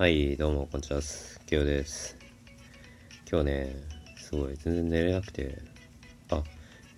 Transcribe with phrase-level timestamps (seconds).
[0.00, 1.02] はい、どうも、こんにちは。
[1.02, 2.16] すきよです。
[3.30, 3.76] 今日ね、
[4.16, 5.58] すごい、全然寝れなくて、
[6.30, 6.42] あ、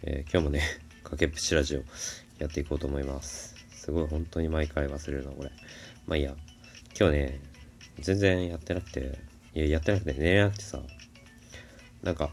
[0.04, 0.62] えー、今日もね、
[1.02, 1.82] かけっぷちラジオ
[2.38, 3.56] やっていこうと思います。
[3.72, 5.50] すごい、本当に毎回忘れるな、これ。
[6.06, 6.36] まあいいや、
[6.96, 7.40] 今日ね、
[7.98, 9.18] 全然やってなくて、
[9.52, 10.80] いや、やってなくて寝れなくてさ、
[12.04, 12.30] なんか、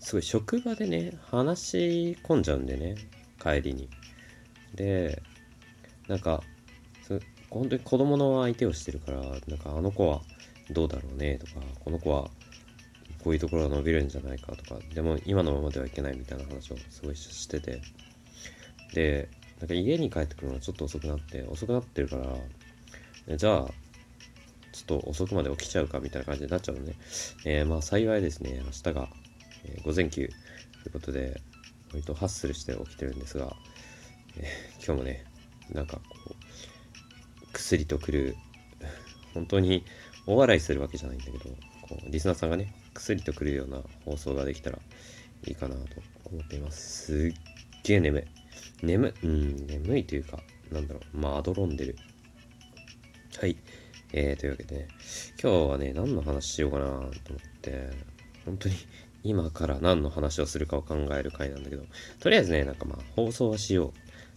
[0.00, 2.94] すごい職場でね、話し込んじゃうんでね、
[3.38, 3.90] 帰りに。
[4.74, 5.20] で、
[6.08, 6.42] なんか、
[7.50, 10.20] 本当に子供の相手をしてるから、なんかあの子は
[10.70, 11.52] どうだろうねとか、
[11.84, 12.30] この子は
[13.24, 17.80] こういうところが伸びるんじゃないかとか、でも今のままではいけないみたいな話をすごいしてて、
[18.94, 19.28] で、
[19.60, 23.68] なんか家に帰ってくるのがちょっと遅くなって、遅くなってるから、じゃあ、
[24.72, 26.94] ちょっと遅くまで起きちゃうかみたいな感じになっちゃうのね。
[27.44, 29.08] えー、まあ幸いですね、明日が、
[29.64, 30.28] え、午前休
[30.82, 31.40] ということで、
[31.90, 33.56] 割とハッスルして起きてるんですが、
[34.36, 35.24] えー、今日もね、
[35.72, 36.37] なんかこう、
[37.68, 38.36] 薬と来る
[39.34, 39.84] 本当に
[40.26, 41.38] 大笑いするわけじゃないんだけど
[41.82, 44.78] こうリスナーさんがね薬と来るような放送ができたら
[45.46, 45.82] いいかなと
[46.32, 47.04] 思っています。
[47.04, 47.32] すっ
[47.84, 48.24] げえ眠い。
[48.82, 50.40] 眠うん眠いというか
[50.72, 51.96] なんだろうまあどろんでる。
[53.38, 53.56] はい。
[54.14, 54.88] えー、というわけでね
[55.40, 57.10] 今日はね何の話しようかなと思っ
[57.60, 57.90] て
[58.46, 58.74] 本当に
[59.22, 61.84] 今から何の話をするかを考える回なんだけど
[62.18, 63.92] とりあえずねなんかまあ放送はしよ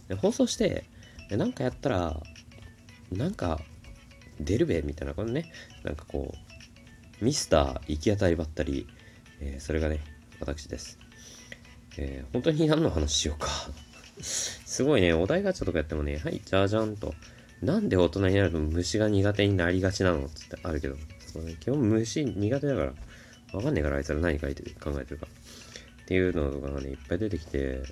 [0.06, 0.08] う。
[0.10, 0.84] で放送して
[1.30, 2.20] でなんかやったら
[3.12, 3.60] なんか
[4.40, 5.52] 出るべみたいなこのね。
[5.84, 6.34] なんかこ
[7.20, 8.86] うミスター行き当たりばったり、
[9.40, 10.00] えー、それがね
[10.40, 10.98] 私です、
[11.96, 13.48] えー、本当に何の話しようか。
[14.20, 17.14] すごいねお題ガチャとかやってもねはいじゃじゃんと。
[17.62, 20.28] なんで大人になると虫が苦手になりがちなの？
[20.28, 20.96] つってあるけど、
[21.32, 22.92] そね、基本虫苦手だから、
[23.52, 25.28] わかんねえからあいつら何書いてる、考えてるか。
[26.02, 27.82] っていうのとかがね、いっぱい出てきて、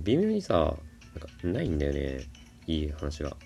[0.00, 2.20] 微妙にさ、なんかないんだよね、
[2.68, 3.36] いい話が。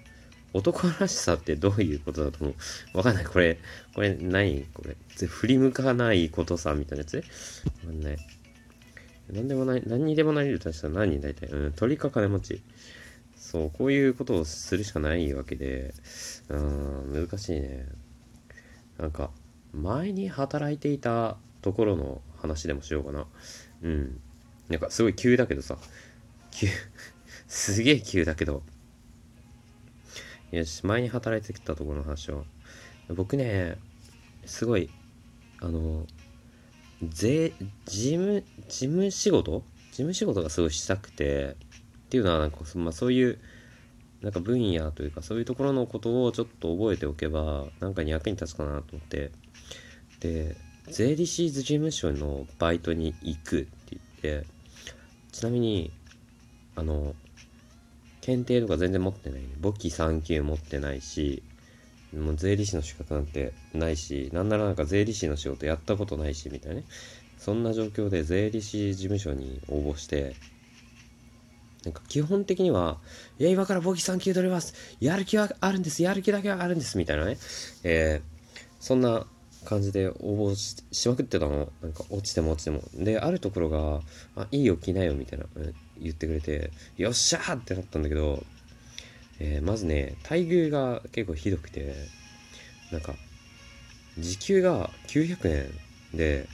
[0.52, 2.54] 男らしさってどういうことだと思
[2.94, 2.98] う？
[2.98, 3.24] わかんない。
[3.24, 3.58] これ、
[3.94, 4.96] これ何これ。
[5.26, 7.16] 振り向かないことさ、みたいなやつ？
[7.16, 7.22] わ
[7.86, 8.16] かんない。
[9.30, 11.46] 何でもない、何にでもなれるとしたら何大体。
[11.46, 12.62] うん、鳥か金持ち。
[13.36, 15.94] そう、こういうことをするしかないわけで、
[16.48, 17.86] うん、難しいね。
[18.98, 19.30] なんか、
[19.72, 23.26] 前に働いていたところの話でもしようかな。
[23.82, 24.20] うん。
[24.68, 25.78] なんかすごい急だけどさ、
[26.50, 26.68] 急、
[27.48, 28.62] すげえ急だけど、
[30.52, 32.44] よし、前に働いてきたところの話を。
[33.08, 33.78] 僕ね、
[34.44, 34.90] すごい、
[35.60, 36.06] あの、
[37.02, 37.54] 税、
[37.86, 39.64] 事務、事務仕事？
[39.90, 41.56] 事務仕事がすごいしたくて、
[42.06, 43.38] っていうのはなんか、まあ、そういう、
[44.20, 49.32] なんか分野というか、そういうところのことをちょっと覚えておけば、なんかに役に立つかなと思って、
[50.20, 50.54] で、
[50.88, 54.46] 税理士事務所のバイトに行くって言って、
[55.32, 55.90] ちなみに、
[56.76, 57.14] あの、
[58.22, 61.42] 検定とか全然持ってない、簿記3級持ってないし、
[62.16, 66.84] もう税理士の資格なんてないし、なんならなんか税理士の仕事やったことないし、みたいなね。
[67.38, 70.36] そんな状況で税理士事務所に応募して、
[71.84, 72.98] なんか基本的には、
[73.40, 74.74] いや、今から簿記3級取れます。
[75.00, 76.04] やる気はあるんです。
[76.04, 76.96] やる気だけはあるんです。
[76.98, 77.38] みたいなね。
[77.82, 79.26] えー、そんな
[79.64, 80.54] 感じで応募
[80.92, 81.72] しまくってたの。
[81.82, 82.82] なんか落ちても落ちても。
[82.94, 84.00] で、あるところが、
[84.36, 85.46] あ、いいよ、来なよ、みたいな。
[85.98, 88.44] 言ってくれて、よっしゃーってなったんだけど、
[89.38, 91.94] えー、まずね、待遇が結構ひどくて、
[92.90, 93.14] なんか、
[94.18, 95.70] 時給が900
[96.12, 96.48] 円で、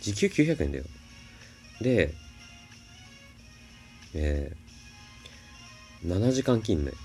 [0.00, 0.84] 時給900円だよ。
[1.80, 2.14] で、
[4.14, 6.96] えー、7時間勤務。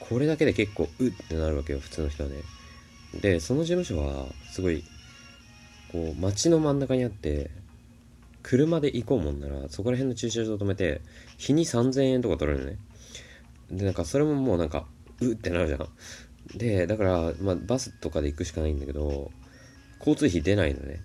[0.00, 2.36] これだけで結構、うってなるわけよ、普通の人はね。
[3.20, 4.84] で、その事務所は、すごい、
[5.90, 7.50] こう、街の真ん中にあって、
[8.42, 11.00] 車で行こうもんなら、そこら辺の駐車場止めて、
[11.38, 12.78] 日に3000円とか取れるのね。
[13.70, 14.86] で、なんかそれももうなんか、
[15.20, 15.88] うってなるじゃん。
[16.56, 19.30] で、だから、まあ、バスとかで行くしかないんだけど、
[19.98, 21.00] 交通費出ないのね。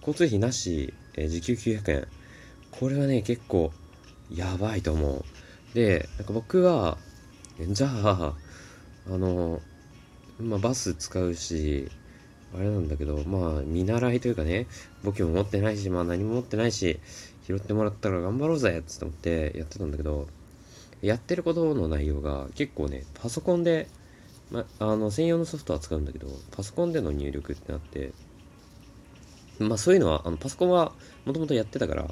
[0.00, 2.08] 交通費なし、えー、時給900円。
[2.70, 3.72] これはね、結構、
[4.30, 5.24] やばいと思う。
[5.74, 6.98] で、なんか僕は、
[7.68, 8.34] じゃあ、
[9.06, 9.60] あの、
[10.40, 11.88] まあ、バス使うし、
[12.54, 14.66] あれなんだけど、まあ、見習いというかね、
[15.02, 17.00] 簿記も持ってないし、まあ何も持ってないし、
[17.46, 20.28] 拾ってもらったら頑張ろうぜって思ってやってたんだけど、
[21.02, 23.88] やってることの内容が結構ね、パソコンで、
[24.50, 28.12] ま、ああの、専用のソフトは使うんだけど、パソコンでの入力ってなって、
[29.58, 30.92] まあそういうのは、あの、パソコンは
[31.24, 32.02] もともとやってたから、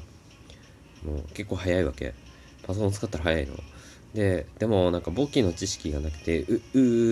[1.03, 2.13] もう結構早いわけ。
[2.63, 3.55] パソコン使ったら早いの。
[4.13, 6.59] で、でもなんか簿記の知識がなくて、う、う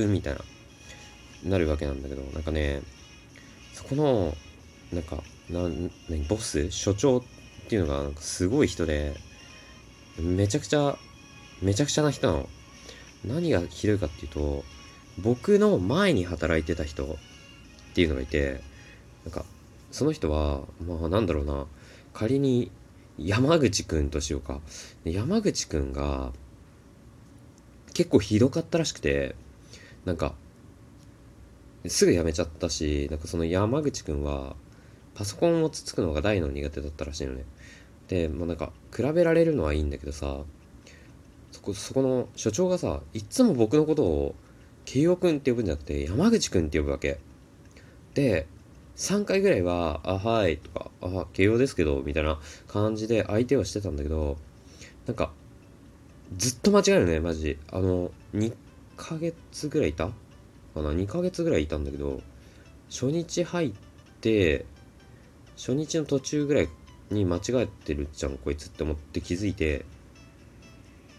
[0.05, 0.41] ーみたいな、
[1.43, 2.81] なるわけなんだけど、なんかね、
[3.73, 4.35] そこの、
[4.91, 5.69] なんか、な、
[6.09, 7.23] 何、ボス所長っ
[7.69, 9.15] ていうのが、なんかすごい人で、
[10.19, 10.97] めちゃくちゃ、
[11.61, 12.49] めちゃくちゃな人なの。
[13.25, 14.63] 何がひどいかっていうと、
[15.19, 17.07] 僕の前に働いてた人っ
[17.93, 18.61] ていうのがいて
[19.25, 19.45] なんか
[19.91, 21.65] その人はまあなんだろうな
[22.13, 22.71] 仮に
[23.17, 24.59] 山口くんとしようか
[25.03, 26.31] 山口くんが
[27.93, 29.35] 結構ひどかったらしくて
[30.05, 30.33] なんか
[31.87, 34.55] すぐ辞めちゃったしなんかその山口くんは
[35.15, 37.43] パソコンをつつくのが大の苦手だったらしいのね。
[38.07, 40.41] でもうなんか比べられるのはいいんだけどさ
[41.51, 44.35] そこそこの所長がさいっつも僕のことを
[44.85, 47.19] 慶応くんって呼ぶんじゃなくて山口くんって呼ぶわけ。
[48.13, 48.47] で
[48.97, 54.37] 3回ぐらいは「あはい」とか「あ慶応ですけど」みたいな感じで相手はしてたんだけど
[55.07, 55.31] なんか
[56.37, 57.57] ずっと間違えるねマジ。
[57.71, 58.53] あの2
[58.97, 60.11] ヶ月ぐらいいた
[60.73, 62.21] かな2ヶ月ぐらいいたんだけど
[62.89, 63.71] 初日入っ
[64.21, 64.65] て
[65.55, 66.69] 初日の途中ぐらい
[67.09, 69.85] に間違えてるじゃんこいつって思って気づいて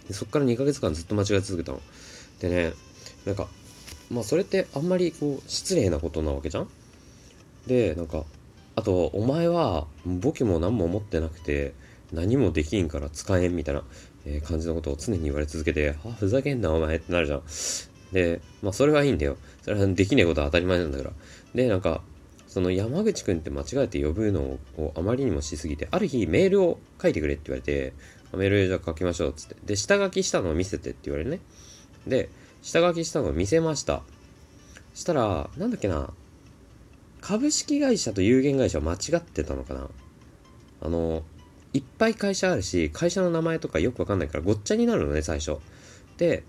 [0.09, 1.81] でそっから2ヶ月間ずっと間違え続けたの。
[2.41, 2.73] でね
[3.25, 3.49] なんか
[4.11, 6.69] まあそれってあんまりこう失礼なことなわけじゃん？
[7.67, 8.25] でなんか
[8.75, 11.75] あとお前は簿記も何も持ってなくて
[12.13, 13.85] 何もできんから使えんみたいな、
[14.27, 17.43] え感じのことを常に言われ続けて「あふざけんなお前」ってなるじゃん。
[18.13, 19.37] でまあそれはいいんだよ。
[19.63, 21.11] それはできねえことは当たり前なんだから。
[21.55, 22.03] でなんか
[22.47, 27.95] その山口くんって間違えて呼ぶのをあまりにもしすぎてある日メールを書いてくれって言われて
[28.35, 29.57] メールじゃ書きましょうっつって。
[29.65, 31.41] で下書きしたのを見せてって言われるね。
[32.07, 32.29] で
[32.61, 34.03] 下書きしたのを見せました。
[34.95, 36.13] したらなんだっけな。
[37.23, 39.89] 株式会社と有限会社は間違ってたのかな。
[40.83, 41.23] あの
[41.73, 45.57] いっぱい会社あるし会社の名前とかよくわかんないからごっちゃになるのね最初。
[46.19, 46.43] で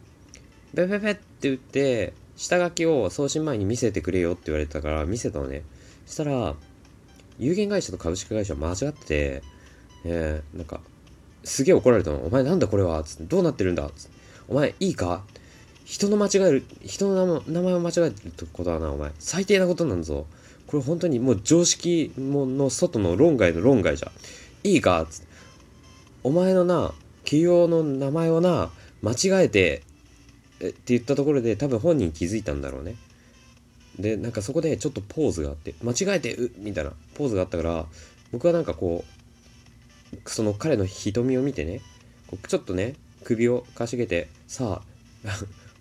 [0.75, 5.63] ペペペっって言って下書きを送信前に見せてくれよって言われたから見せたのね。
[6.05, 6.55] そしたら
[7.37, 9.43] 有限会社と株式会社間違ってて、
[10.05, 10.79] えー、なんか
[11.43, 14.11] すげえ怒られたの「お前なんだこれは」つって「どうなってるんだ」つって
[14.47, 15.25] 「お前いいか？
[15.83, 19.11] 人の間違える人の名前を間違えるってことはなお前。
[19.19, 20.25] 最低なことなんぞ。
[20.67, 24.11] これ本当にもう常識の外の論外の論外じゃ
[24.63, 25.05] いいか？
[25.09, 25.27] つって。
[26.23, 26.93] お前のな
[27.25, 29.83] 企業の名前をな間違えて
[30.69, 32.95] って言ったところで多分本人気づいたんだろうね。
[33.99, 37.85] でなんかそこでちょっとポーズがあって間違えてうみたいなポーズがあったから
[38.31, 39.05] 僕はなんかこ
[40.25, 41.81] うその彼の瞳を見てね
[42.47, 44.81] ちょっとね首をかしげてさ
[45.25, 45.29] あ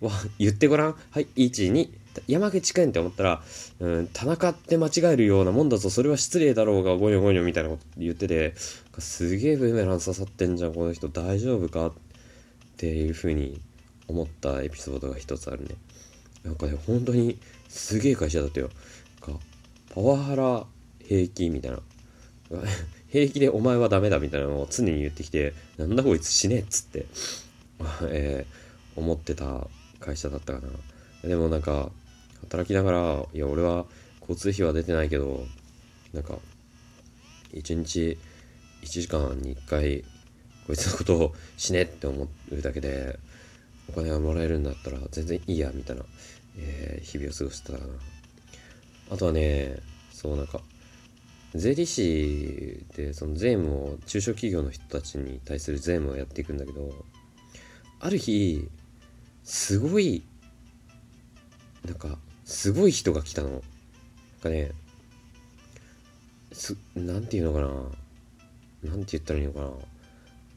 [0.05, 0.95] わ言ってごらん。
[1.09, 1.89] はい12
[2.27, 3.43] 山口くんって思ったら、
[3.79, 5.89] うん、田中って間違えるようなもんだぞ。
[5.89, 8.53] それは失礼だろうがゴニョゴニョみたいなこと言ってて
[8.99, 11.07] すげえブーメラン刺さってんじゃんこの人。
[11.07, 11.87] 大丈夫か？
[11.87, 11.93] っ
[12.77, 13.59] ていう風に
[14.07, 15.75] 思ったエピソードが一つあるね。
[16.43, 17.37] なんかね本当に
[17.69, 18.69] すげえ会社だったよ。
[19.21, 19.31] か
[19.93, 20.65] パワハラ
[21.05, 21.79] 平気みたいな。
[23.09, 27.05] 平気でお前はダメだみたいなのを常に言ってきてなんだこいつ死ねっつって、
[28.09, 28.63] えー
[28.95, 29.67] 思ってた
[29.99, 31.27] 会社だったかな。
[31.27, 31.91] でもなんか
[32.41, 33.85] 働きながらいや俺は
[34.21, 35.45] 交通費は出てないけど
[36.13, 36.37] なんか
[37.53, 38.17] 一日
[38.81, 40.03] 1時間に1回
[40.67, 43.19] こいつのことを死ねって思うだけで
[43.89, 46.03] お金がもらえるんだったら全然いいやみたいな、
[46.57, 47.93] えー日々を過ごしてたかな。
[49.11, 49.77] あとはね
[50.11, 50.61] そうなんか
[51.53, 57.05] 税理士でその税務を中小企業の人たちに対する税務をやっていくんだけど
[57.99, 58.67] ある日
[59.43, 60.23] すごい
[61.85, 63.49] なんかすごい人が来たの。
[63.49, 63.61] なん
[64.41, 64.71] かね
[66.51, 68.91] すなんていうのかな。
[68.91, 69.69] なんて言ったらいいのかな。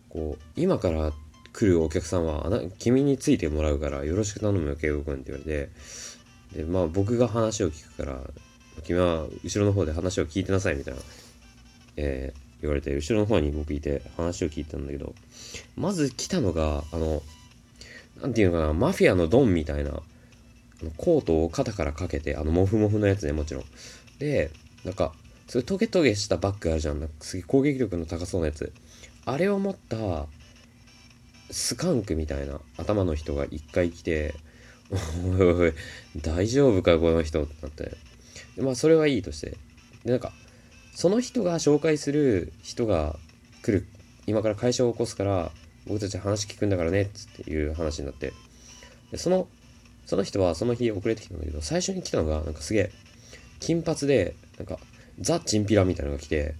[0.08, 1.12] こう今から
[1.56, 5.70] 来るお客さんは君についてもらうからよろしく頼むよ慶吾君って言われて。
[6.54, 8.20] でまあ僕が話を聞くから
[8.84, 11.00] 君は後ろの方で話を聞いてなさいみたいな、
[11.96, 15.14] えー言われて後ろの方に僕いて話を聞いたんだけど
[15.76, 17.22] まず来たのがあの
[18.22, 19.90] なんていうのかなマフィアのドンみたいな
[20.96, 23.64] コートを肩からかけてあのモフモフのやつねもちろん。
[24.18, 24.50] で
[24.84, 25.12] なんか
[25.46, 27.00] そういうトゲトゲしたバッグあるじゃん。
[27.00, 28.72] なんかすげえ攻撃力の高そうなやつ。
[29.24, 30.26] あれを持った
[31.50, 34.34] スカンクみたいな頭の人が一回来て
[34.90, 35.72] 「おいおい
[36.20, 37.96] 大丈夫かこの人」ってなって。
[38.56, 39.56] でまあそれはいいとして。
[40.04, 40.32] でなんか
[40.94, 43.18] その人が紹介する人が
[43.62, 43.86] 来る。
[44.26, 45.52] 今から会社を起こすから
[45.86, 48.32] 僕たち話聞くんだからねっつっていう話になって。
[49.10, 49.48] でその
[50.04, 52.92] その人はその日遅れてきたんだけど最初に来たのがなんかすげえ
[53.60, 54.78] 金髪でなんか
[55.20, 56.54] ザ・チンピラみたいなのが来て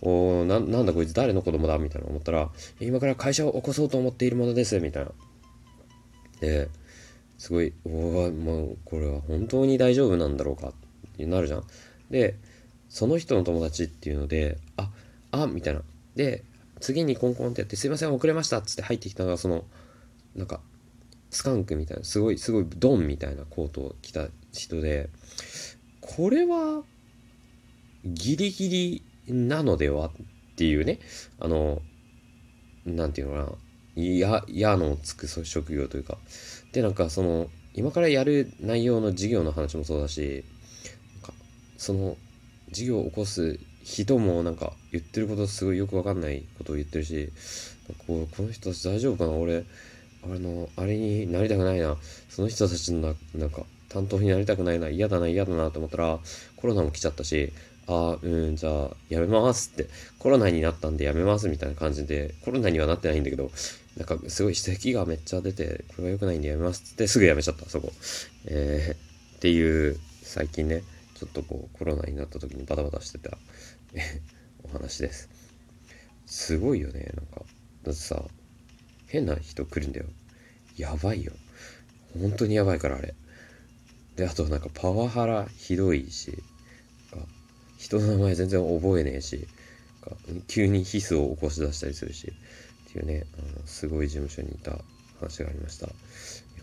[0.00, 1.78] おななんだこいつ誰の子供だ？
[1.78, 2.50] みたいな思ったら
[2.80, 5.10] 今から会社を起こそうと思っているものですみたいな。
[6.40, 6.68] で
[7.36, 10.72] すごいおおもうこれは本当に大丈夫なんだろうかっ
[11.16, 11.64] てなるじゃん。
[12.10, 12.36] で
[12.88, 14.90] その人の友達っていうのであ
[15.32, 15.82] あみたいな。
[16.14, 16.44] で
[16.80, 19.64] 次にコンコンってやって「すいません遅れました」っつって入ってきたのがその
[20.36, 20.60] なんか
[21.30, 25.10] スカンクみたいなすごいすごいドンみたいなコートを着た人で
[26.00, 26.82] これは
[28.04, 30.10] ギリギリなのではっ
[30.56, 30.98] ていうね
[31.40, 31.82] あの
[32.86, 36.18] なんていうのかな矢矢のつく職業というか。
[36.72, 40.44] でなんかその今からやる内容の授業の話もそうだし
[41.22, 41.32] なんか
[41.76, 42.16] その
[42.68, 47.32] 授業を起こす人もなんか言ってることすごいよくわかんないことを言ってるし
[48.06, 49.64] こうこの人たち大丈夫かな俺
[50.24, 51.96] あのあれになりたくないな
[52.28, 56.18] その人たちのななんか担当になりたくないな嫌だな嫌だなと思ったら
[56.56, 57.52] コロナも来ちゃったし
[57.88, 59.88] あうんじゃあやめますって。
[60.18, 62.34] コロナになったんでやめますみたいな感じで。
[62.44, 63.50] コロナにはなってないんだけど
[63.96, 67.06] なんかすごい咳がめっちゃ出てこれが良くないんでやめますって。
[67.08, 67.90] すぐやめちゃったそこ。
[68.44, 70.82] えー、っていう最近ね
[71.14, 73.38] ちょっとこうコロナになった時にバタバタしてた
[74.64, 75.30] お話です。
[76.26, 77.42] すごいよねなんか。
[77.84, 78.22] だってさ
[79.06, 80.06] 変な人来るんだよ。
[80.76, 81.32] やばいよ。
[82.20, 83.14] 本当にやばいからあれ。
[84.16, 86.42] であとなんかパワハラひどいし。
[87.78, 89.46] 人の名前全然覚えねえし
[90.46, 92.32] 急にヒスを起こし出したりするし
[92.90, 94.72] っていうねあのすごい事務所にいた
[95.20, 95.88] 話がありました。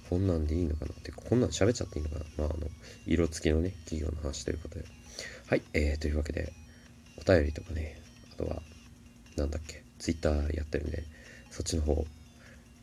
[0.09, 2.25] こんなんでいいのかなってこんなん喋っちゃっていいのかな。
[2.37, 2.67] まああの
[3.05, 4.85] 色付きのね企業の話ということで。
[5.47, 6.51] はいえー、というわけで
[7.17, 8.01] お便りとかね
[8.33, 8.61] あとは
[9.35, 11.03] なんだっけツイッターやってるんで
[11.51, 12.05] そっちの方、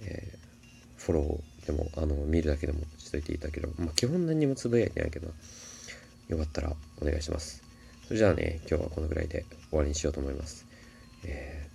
[0.00, 3.72] えー、フォローでもあの見るだけでもしといていただければ。
[3.78, 5.28] まあ基本何にもつぶやいてないけど
[6.28, 7.71] よかったらお願いします。
[8.06, 10.66] それじゃあね、今日はこのぐらいで終わりにしようと思います。
[11.25, 11.68] え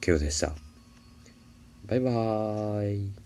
[0.00, 0.52] ー、ケオでした。
[1.86, 3.25] バイバーイ。